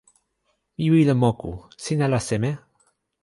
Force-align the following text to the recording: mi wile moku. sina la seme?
mi 0.77 0.85
wile 0.93 1.13
moku. 1.21 1.51
sina 1.83 2.05
la 2.13 2.19
seme? 2.27 2.51